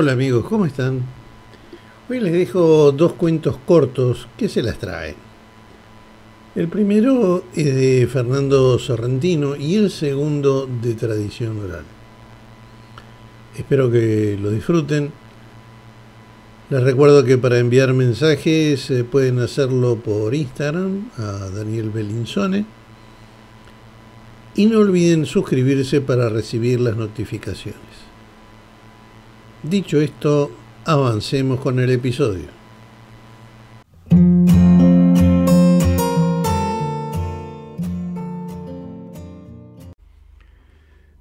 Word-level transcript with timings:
Hola 0.00 0.12
amigos, 0.12 0.46
¿cómo 0.48 0.64
están? 0.64 1.02
Hoy 2.08 2.20
les 2.20 2.32
dejo 2.32 2.90
dos 2.90 3.12
cuentos 3.12 3.58
cortos 3.66 4.28
que 4.38 4.48
se 4.48 4.62
las 4.62 4.78
traen. 4.78 5.14
El 6.54 6.68
primero 6.68 7.44
es 7.54 7.74
de 7.74 8.08
Fernando 8.10 8.78
Sorrentino 8.78 9.56
y 9.56 9.74
el 9.74 9.90
segundo 9.90 10.66
de 10.66 10.94
tradición 10.94 11.58
oral. 11.60 11.84
Espero 13.54 13.90
que 13.90 14.38
lo 14.40 14.50
disfruten. 14.50 15.12
Les 16.70 16.82
recuerdo 16.82 17.22
que 17.22 17.36
para 17.36 17.58
enviar 17.58 17.92
mensajes 17.92 18.90
eh, 18.90 19.04
pueden 19.04 19.38
hacerlo 19.38 19.96
por 19.96 20.34
Instagram 20.34 21.10
a 21.18 21.50
Daniel 21.54 21.90
Belinzone. 21.90 22.64
Y 24.54 24.64
no 24.64 24.78
olviden 24.78 25.26
suscribirse 25.26 26.00
para 26.00 26.30
recibir 26.30 26.80
las 26.80 26.96
notificaciones. 26.96 28.09
Dicho 29.62 30.00
esto, 30.00 30.50
avancemos 30.86 31.60
con 31.60 31.78
el 31.80 31.90
episodio. 31.90 32.46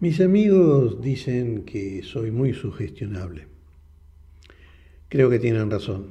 Mis 0.00 0.20
amigos 0.20 1.00
dicen 1.00 1.64
que 1.64 2.02
soy 2.02 2.30
muy 2.30 2.52
sugestionable. 2.52 3.46
Creo 5.08 5.30
que 5.30 5.38
tienen 5.38 5.70
razón. 5.70 6.08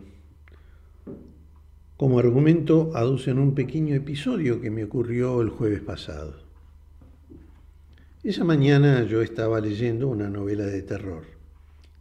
Como 1.96 2.18
argumento 2.18 2.90
aducen 2.96 3.38
un 3.38 3.54
pequeño 3.54 3.94
episodio 3.94 4.60
que 4.62 4.72
me 4.72 4.84
ocurrió 4.84 5.44
el 5.44 5.50
jueves 5.50 5.82
pasado. 5.82 6.38
Esa 8.24 8.44
mañana 8.44 9.04
yo 9.04 9.22
estaba 9.22 9.62
leyendo 9.62 10.08
una 10.08 10.28
novela 10.28 10.66
de 10.66 10.82
terror 10.82 11.35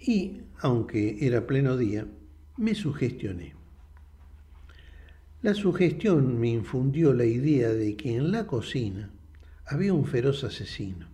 y, 0.06 0.42
aunque 0.58 1.26
era 1.26 1.46
pleno 1.46 1.76
día, 1.78 2.06
me 2.58 2.74
sugestioné. 2.74 3.54
La 5.40 5.54
sugestión 5.54 6.38
me 6.38 6.50
infundió 6.50 7.12
la 7.14 7.24
idea 7.24 7.70
de 7.70 7.96
que 7.96 8.16
en 8.16 8.30
la 8.30 8.46
cocina 8.46 9.10
había 9.66 9.94
un 9.94 10.04
feroz 10.04 10.44
asesino. 10.44 11.06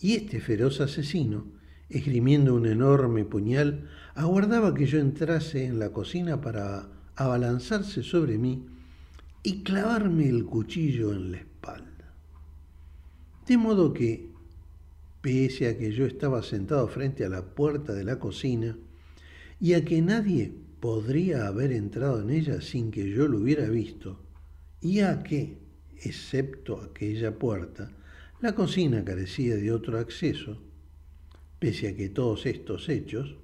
Y 0.00 0.14
este 0.14 0.40
feroz 0.40 0.80
asesino, 0.80 1.46
esgrimiendo 1.90 2.54
un 2.54 2.66
enorme 2.66 3.24
puñal, 3.24 3.88
aguardaba 4.14 4.74
que 4.74 4.86
yo 4.86 4.98
entrase 4.98 5.66
en 5.66 5.78
la 5.78 5.90
cocina 5.90 6.40
para 6.40 6.88
abalanzarse 7.16 8.02
sobre 8.02 8.38
mí 8.38 8.66
y 9.42 9.62
clavarme 9.62 10.28
el 10.28 10.46
cuchillo 10.46 11.12
en 11.12 11.32
la 11.32 11.38
espalda. 11.38 12.14
De 13.46 13.58
modo 13.58 13.92
que, 13.92 14.33
pese 15.24 15.68
a 15.68 15.78
que 15.78 15.90
yo 15.90 16.04
estaba 16.04 16.42
sentado 16.42 16.86
frente 16.86 17.24
a 17.24 17.30
la 17.30 17.40
puerta 17.42 17.94
de 17.94 18.04
la 18.04 18.18
cocina 18.18 18.76
y 19.58 19.72
a 19.72 19.82
que 19.82 20.02
nadie 20.02 20.52
podría 20.80 21.46
haber 21.46 21.72
entrado 21.72 22.20
en 22.20 22.28
ella 22.28 22.60
sin 22.60 22.90
que 22.90 23.08
yo 23.08 23.26
lo 23.26 23.38
hubiera 23.38 23.66
visto, 23.70 24.20
y 24.82 25.00
a 25.00 25.22
que, 25.22 25.56
excepto 25.96 26.78
aquella 26.78 27.38
puerta, 27.38 27.90
la 28.42 28.54
cocina 28.54 29.02
carecía 29.02 29.56
de 29.56 29.72
otro 29.72 29.98
acceso, 29.98 30.58
pese 31.58 31.88
a 31.88 31.96
que 31.96 32.10
todos 32.10 32.44
estos 32.44 32.90
hechos, 32.90 33.34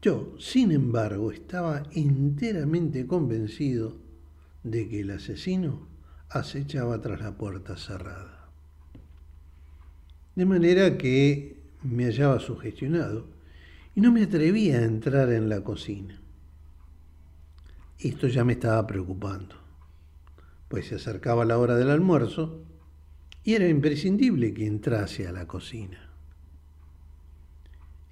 yo, 0.00 0.36
sin 0.38 0.70
embargo, 0.70 1.32
estaba 1.32 1.82
enteramente 1.90 3.08
convencido 3.08 3.96
de 4.62 4.88
que 4.88 5.00
el 5.00 5.10
asesino 5.10 5.88
acechaba 6.28 7.00
tras 7.00 7.20
la 7.22 7.36
puerta 7.36 7.76
cerrada. 7.76 8.29
De 10.40 10.46
manera 10.46 10.96
que 10.96 11.58
me 11.82 12.06
hallaba 12.06 12.40
sugestionado 12.40 13.26
y 13.94 14.00
no 14.00 14.10
me 14.10 14.22
atrevía 14.22 14.78
a 14.78 14.84
entrar 14.84 15.30
en 15.34 15.50
la 15.50 15.62
cocina. 15.62 16.18
Esto 17.98 18.26
ya 18.26 18.42
me 18.42 18.54
estaba 18.54 18.86
preocupando, 18.86 19.54
pues 20.68 20.86
se 20.86 20.94
acercaba 20.94 21.44
la 21.44 21.58
hora 21.58 21.76
del 21.76 21.90
almuerzo 21.90 22.64
y 23.44 23.52
era 23.52 23.68
imprescindible 23.68 24.54
que 24.54 24.66
entrase 24.66 25.28
a 25.28 25.32
la 25.32 25.46
cocina. 25.46 26.08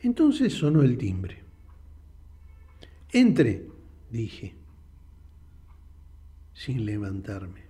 Entonces 0.00 0.52
sonó 0.52 0.82
el 0.82 0.98
timbre. 0.98 1.44
Entre, 3.10 3.68
dije, 4.10 4.54
sin 6.52 6.84
levantarme. 6.84 7.62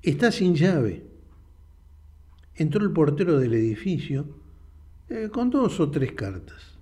Está 0.00 0.30
sin 0.30 0.54
llave 0.54 1.09
entró 2.60 2.84
el 2.84 2.92
portero 2.92 3.38
del 3.38 3.54
edificio 3.54 4.26
eh, 5.08 5.30
con 5.32 5.48
dos 5.48 5.80
o 5.80 5.90
tres 5.90 6.12
cartas. 6.12 6.76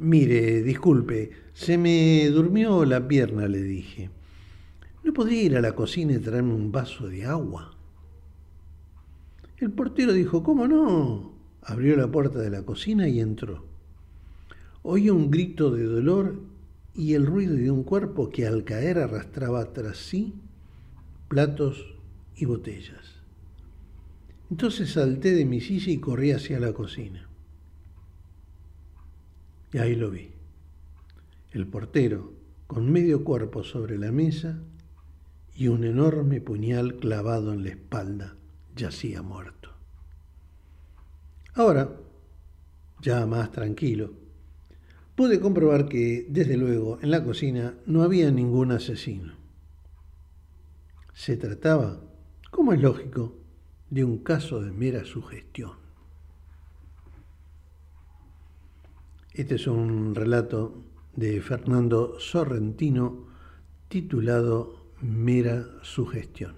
Mire, 0.00 0.64
disculpe, 0.64 1.30
se 1.52 1.78
me 1.78 2.28
durmió 2.30 2.84
la 2.84 3.06
pierna, 3.06 3.46
le 3.46 3.62
dije. 3.62 4.10
¿No 5.04 5.12
podría 5.12 5.42
ir 5.44 5.56
a 5.56 5.60
la 5.60 5.76
cocina 5.76 6.14
y 6.14 6.18
traerme 6.18 6.54
un 6.54 6.72
vaso 6.72 7.06
de 7.06 7.24
agua? 7.24 7.76
El 9.58 9.70
portero 9.70 10.12
dijo, 10.12 10.42
¿cómo 10.42 10.66
no? 10.66 11.32
Abrió 11.62 11.94
la 11.96 12.10
puerta 12.10 12.40
de 12.40 12.50
la 12.50 12.62
cocina 12.62 13.06
y 13.06 13.20
entró. 13.20 13.64
Oí 14.82 15.08
un 15.08 15.30
grito 15.30 15.70
de 15.70 15.84
dolor 15.84 16.40
y 16.96 17.14
el 17.14 17.26
ruido 17.26 17.54
de 17.54 17.70
un 17.70 17.84
cuerpo 17.84 18.28
que 18.28 18.44
al 18.44 18.64
caer 18.64 18.98
arrastraba 18.98 19.72
tras 19.72 19.98
sí 19.98 20.34
platos 21.28 21.94
y 22.34 22.44
botellas. 22.44 23.15
Entonces 24.50 24.92
salté 24.92 25.34
de 25.34 25.44
mi 25.44 25.60
silla 25.60 25.92
y 25.92 25.98
corrí 25.98 26.32
hacia 26.32 26.60
la 26.60 26.72
cocina. 26.72 27.28
Y 29.72 29.78
ahí 29.78 29.96
lo 29.96 30.10
vi. 30.10 30.30
El 31.50 31.66
portero, 31.66 32.32
con 32.66 32.90
medio 32.90 33.24
cuerpo 33.24 33.64
sobre 33.64 33.98
la 33.98 34.12
mesa 34.12 34.60
y 35.54 35.68
un 35.68 35.84
enorme 35.84 36.40
puñal 36.40 36.96
clavado 36.96 37.52
en 37.52 37.64
la 37.64 37.70
espalda, 37.70 38.36
yacía 38.74 39.22
muerto. 39.22 39.70
Ahora, 41.54 41.96
ya 43.00 43.26
más 43.26 43.50
tranquilo, 43.50 44.12
pude 45.14 45.40
comprobar 45.40 45.88
que, 45.88 46.26
desde 46.28 46.56
luego, 46.56 46.98
en 47.00 47.10
la 47.10 47.24
cocina 47.24 47.74
no 47.86 48.02
había 48.02 48.30
ningún 48.30 48.72
asesino. 48.72 49.34
Se 51.14 51.36
trataba, 51.36 52.02
como 52.50 52.74
es 52.74 52.82
lógico, 52.82 53.45
de 53.96 54.04
un 54.04 54.18
caso 54.18 54.60
de 54.60 54.70
mera 54.72 55.06
sugestión. 55.06 55.72
Este 59.32 59.54
es 59.54 59.66
un 59.66 60.14
relato 60.14 60.84
de 61.14 61.40
Fernando 61.40 62.20
Sorrentino 62.20 63.26
titulado 63.88 64.92
Mera 65.00 65.64
sugestión. 65.80 66.56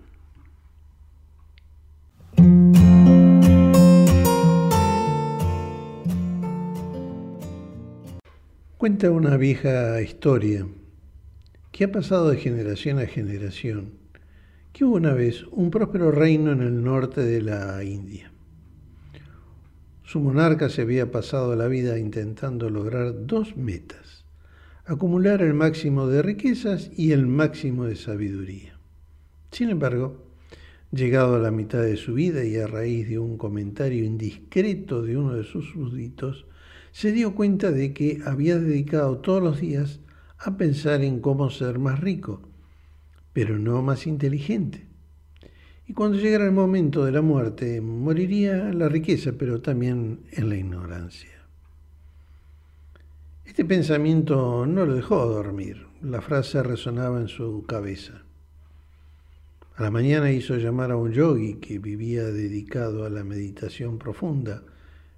Cuenta 8.78 9.12
una 9.12 9.37
vieja 9.37 10.03
historia 10.03 10.66
que 11.70 11.84
ha 11.84 11.93
pasado 11.93 12.31
de 12.31 12.38
generación 12.38 12.99
a 12.99 13.06
generación 13.06 13.98
que 14.73 14.84
hubo 14.84 14.97
una 14.97 15.12
vez 15.12 15.45
un 15.51 15.71
próspero 15.71 16.11
reino 16.11 16.53
en 16.53 16.62
el 16.62 16.83
norte 16.83 17.23
de 17.23 17.43
la 17.43 17.83
India. 17.83 18.31
Su 20.05 20.20
monarca 20.20 20.69
se 20.69 20.82
había 20.82 21.11
pasado 21.11 21.55
la 21.55 21.69
vida 21.69 21.99
intentando 21.99 22.70
lograr 22.70 23.26
dos 23.26 23.56
metas, 23.56 24.25
acumular 24.87 25.43
el 25.43 25.55
máximo 25.55 26.06
de 26.06 26.23
riquezas 26.23 26.91
y 26.97 27.12
el 27.12 27.26
máximo 27.26 27.85
de 27.85 27.97
sabiduría. 27.97 28.79
Sin 29.50 29.69
embargo, 29.69 30.25
llegado 30.93 31.37
a 31.37 31.41
la 31.41 31.50
mitad 31.50 31.82
de 31.82 31.97
su 31.97 32.15
vida 32.15 32.44
y 32.44 32.56
a 32.56 32.67
raíz 32.67 33.09
de 33.09 33.19
un 33.19 33.37
comentario 33.37 34.05
indiscreto 34.05 35.03
de 35.03 35.17
uno 35.17 35.35
de 35.35 35.44
sus 35.44 35.70
súbditos, 35.70 36.47
se 36.93 37.12
dio 37.12 37.35
cuenta 37.35 37.70
de 37.70 37.93
que 37.93 38.20
había 38.25 38.59
dedicado 38.59 39.19
todos 39.19 39.43
los 39.43 39.61
días 39.61 40.00
a 40.38 40.56
pensar 40.56 41.03
en 41.03 41.20
cómo 41.20 41.50
ser 41.50 41.79
más 41.79 42.00
rico 42.00 42.48
pero 43.33 43.59
no 43.59 43.83
más 43.83 44.07
inteligente. 44.07 44.87
Y 45.87 45.95
cuando 45.95 46.19
llegara 46.19 46.45
el 46.45 46.53
momento 46.53 47.05
de 47.05 47.13
la 47.13 47.23
muerte, 47.23 47.81
moriría 47.81 48.73
la 48.75 48.89
riqueza, 48.91 49.33
pero 49.39 49.63
también 49.63 50.21
en 50.33 50.49
la 50.51 50.57
ignorancia. 50.57 51.31
Este 53.47 53.65
pensamiento 53.65 54.67
no 54.67 54.85
lo 54.85 54.95
dejó 54.95 55.25
dormir. 55.27 55.87
La 56.03 56.21
frase 56.21 56.63
resonaba 56.63 57.19
en 57.19 57.29
su 57.29 57.65
cabeza. 57.67 58.23
A 59.77 59.83
la 59.83 59.91
mañana 59.91 60.31
hizo 60.31 60.57
llamar 60.57 60.91
a 60.91 60.97
un 60.97 61.13
yogi 61.13 61.55
que 61.55 61.79
vivía 61.79 62.25
dedicado 62.25 63.07
a 63.07 63.11
la 63.11 63.25
meditación 63.25 63.99
profunda 63.99 64.63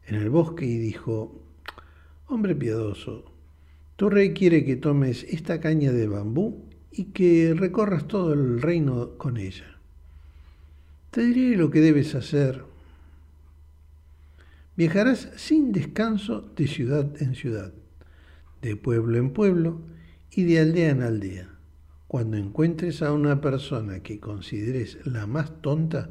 en 0.06 0.14
el 0.14 0.30
bosque 0.30 0.64
y 0.66 0.78
dijo, 0.78 1.42
Hombre 2.28 2.54
piadoso, 2.54 3.24
tu 3.96 4.08
rey 4.08 4.32
quiere 4.32 4.64
que 4.64 4.76
tomes 4.76 5.24
esta 5.24 5.60
caña 5.60 5.90
de 5.90 6.06
bambú 6.06 6.69
y 6.92 7.04
que 7.04 7.54
recorras 7.56 8.06
todo 8.08 8.32
el 8.32 8.60
reino 8.60 9.16
con 9.16 9.36
ella. 9.36 9.78
Te 11.10 11.22
diré 11.22 11.56
lo 11.56 11.70
que 11.70 11.80
debes 11.80 12.14
hacer. 12.14 12.64
Viajarás 14.76 15.30
sin 15.36 15.72
descanso 15.72 16.40
de 16.56 16.66
ciudad 16.66 17.10
en 17.20 17.34
ciudad, 17.34 17.72
de 18.62 18.76
pueblo 18.76 19.18
en 19.18 19.32
pueblo 19.32 19.80
y 20.30 20.44
de 20.44 20.60
aldea 20.60 20.90
en 20.90 21.02
aldea. 21.02 21.48
Cuando 22.06 22.36
encuentres 22.36 23.02
a 23.02 23.12
una 23.12 23.40
persona 23.40 24.00
que 24.00 24.18
consideres 24.18 24.98
la 25.06 25.26
más 25.26 25.60
tonta, 25.62 26.10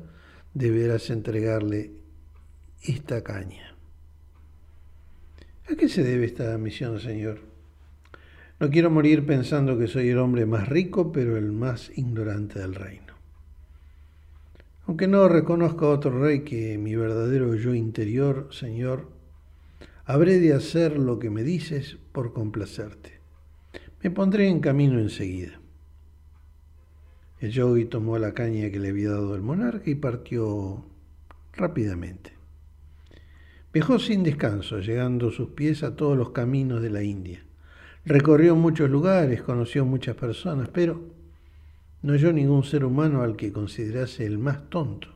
deberás 0.53 1.09
entregarle 1.09 1.91
esta 2.81 3.23
caña. 3.23 3.75
¿A 5.69 5.75
qué 5.75 5.89
se 5.89 6.03
debe 6.03 6.25
esta 6.25 6.57
misión, 6.57 6.99
Señor? 6.99 7.48
No 8.59 8.69
quiero 8.69 8.89
morir 8.89 9.25
pensando 9.25 9.77
que 9.77 9.87
soy 9.87 10.09
el 10.09 10.17
hombre 10.17 10.45
más 10.45 10.67
rico, 10.67 11.13
pero 11.13 11.37
el 11.37 11.53
más 11.53 11.97
ignorante 11.97 12.59
del 12.59 12.75
reino. 12.75 13.13
Aunque 14.85 15.07
no 15.07 15.29
reconozca 15.29 15.85
a 15.85 15.89
otro 15.89 16.19
rey 16.19 16.41
que 16.41 16.77
mi 16.77 16.93
verdadero 16.93 17.55
yo 17.55 17.73
interior, 17.73 18.49
Señor, 18.51 19.11
habré 20.03 20.39
de 20.39 20.53
hacer 20.53 20.97
lo 20.99 21.19
que 21.19 21.29
me 21.29 21.43
dices 21.43 21.97
por 22.11 22.33
complacerte. 22.33 23.21
Me 24.03 24.11
pondré 24.11 24.49
en 24.49 24.59
camino 24.59 24.99
enseguida. 24.99 25.61
El 27.39 27.51
yogi 27.51 27.85
tomó 27.85 28.17
la 28.17 28.33
caña 28.33 28.69
que 28.71 28.79
le 28.79 28.89
había 28.89 29.11
dado 29.11 29.35
el 29.35 29.41
monarca 29.41 29.89
y 29.89 29.95
partió 29.95 30.83
rápidamente. 31.53 32.33
Viajó 33.71 33.99
sin 33.99 34.23
descanso, 34.23 34.79
llegando 34.79 35.31
sus 35.31 35.51
pies 35.51 35.81
a 35.83 35.95
todos 35.95 36.17
los 36.17 36.31
caminos 36.31 36.81
de 36.81 36.89
la 36.89 37.03
India. 37.03 37.45
Recorrió 38.05 38.55
muchos 38.55 38.89
lugares, 38.89 39.41
conoció 39.41 39.85
muchas 39.85 40.15
personas, 40.15 40.69
pero 40.69 41.01
no 42.01 42.13
oyó 42.13 42.31
ningún 42.31 42.63
ser 42.63 42.85
humano 42.85 43.21
al 43.21 43.35
que 43.35 43.51
considerase 43.51 44.25
el 44.25 44.37
más 44.37 44.69
tonto. 44.69 45.09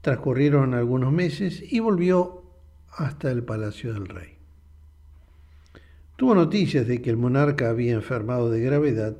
Transcurrieron 0.00 0.74
algunos 0.74 1.12
meses 1.12 1.62
y 1.72 1.80
volvió 1.80 2.42
hasta 2.90 3.30
el 3.30 3.44
palacio 3.44 3.94
del 3.94 4.08
rey. 4.08 4.34
Tuvo 6.16 6.34
noticias 6.34 6.86
de 6.86 7.00
que 7.00 7.10
el 7.10 7.16
monarca 7.16 7.70
había 7.70 7.94
enfermado 7.94 8.50
de 8.50 8.60
gravedad 8.60 9.16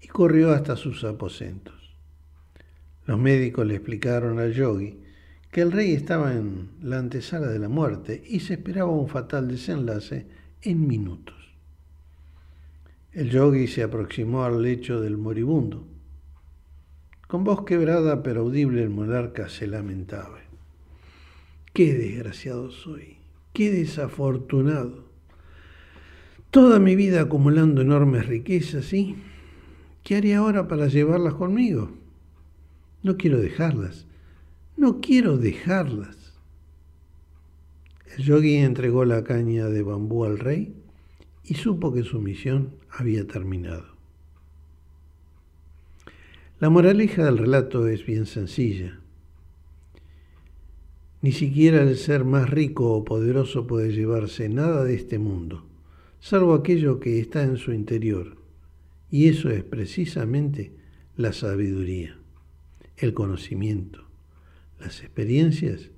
y 0.00 0.08
corrió 0.08 0.52
hasta 0.52 0.76
sus 0.76 1.04
aposentos. 1.04 1.74
Los 3.04 3.18
médicos 3.18 3.66
le 3.66 3.74
explicaron 3.74 4.38
al 4.38 4.54
yogi 4.54 4.98
que 5.50 5.60
el 5.60 5.72
rey 5.72 5.92
estaba 5.92 6.32
en 6.32 6.70
la 6.80 6.98
antesala 6.98 7.48
de 7.48 7.58
la 7.58 7.68
muerte 7.68 8.22
y 8.26 8.40
se 8.40 8.54
esperaba 8.54 8.90
un 8.90 9.08
fatal 9.08 9.48
desenlace 9.48 10.26
en 10.62 10.86
minutos. 10.86 11.39
El 13.12 13.28
yogi 13.30 13.66
se 13.66 13.82
aproximó 13.82 14.44
al 14.44 14.62
lecho 14.62 15.00
del 15.00 15.16
moribundo. 15.16 15.84
Con 17.26 17.42
voz 17.42 17.64
quebrada 17.64 18.22
pero 18.22 18.42
audible 18.42 18.84
el 18.84 18.90
monarca 18.90 19.48
se 19.48 19.66
lamentaba. 19.66 20.38
Qué 21.72 21.94
desgraciado 21.94 22.70
soy, 22.70 23.16
qué 23.52 23.72
desafortunado. 23.72 25.04
Toda 26.52 26.78
mi 26.78 26.94
vida 26.94 27.22
acumulando 27.22 27.82
enormes 27.82 28.26
riquezas, 28.26 28.92
¿y 28.92 29.16
qué 30.04 30.16
haré 30.16 30.36
ahora 30.36 30.68
para 30.68 30.86
llevarlas 30.86 31.34
conmigo? 31.34 31.90
No 33.02 33.16
quiero 33.16 33.40
dejarlas. 33.40 34.06
No 34.76 35.00
quiero 35.00 35.36
dejarlas. 35.36 36.32
El 38.16 38.24
yogi 38.24 38.56
entregó 38.56 39.04
la 39.04 39.24
caña 39.24 39.66
de 39.66 39.82
bambú 39.82 40.24
al 40.24 40.38
rey 40.38 40.74
y 41.50 41.54
supo 41.54 41.92
que 41.92 42.04
su 42.04 42.20
misión 42.20 42.76
había 42.90 43.26
terminado. 43.26 43.96
La 46.60 46.70
moraleja 46.70 47.24
del 47.24 47.38
relato 47.38 47.88
es 47.88 48.06
bien 48.06 48.26
sencilla. 48.26 49.00
Ni 51.22 51.32
siquiera 51.32 51.82
el 51.82 51.96
ser 51.96 52.24
más 52.24 52.48
rico 52.48 52.92
o 52.92 53.04
poderoso 53.04 53.66
puede 53.66 53.92
llevarse 53.92 54.48
nada 54.48 54.84
de 54.84 54.94
este 54.94 55.18
mundo, 55.18 55.66
salvo 56.20 56.54
aquello 56.54 57.00
que 57.00 57.18
está 57.18 57.42
en 57.42 57.56
su 57.56 57.72
interior. 57.72 58.36
Y 59.10 59.26
eso 59.26 59.50
es 59.50 59.64
precisamente 59.64 60.70
la 61.16 61.32
sabiduría, 61.32 62.16
el 62.96 63.12
conocimiento, 63.12 64.04
las 64.78 65.00
experiencias 65.00 65.90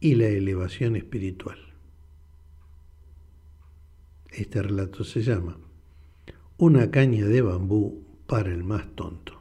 y 0.00 0.16
la 0.16 0.28
elevación 0.28 0.96
espiritual. 0.96 1.75
Este 4.36 4.60
relato 4.60 5.02
se 5.02 5.22
llama 5.22 5.56
Una 6.58 6.90
caña 6.90 7.24
de 7.24 7.40
bambú 7.40 8.04
para 8.26 8.52
el 8.52 8.64
más 8.64 8.94
tonto. 8.94 9.35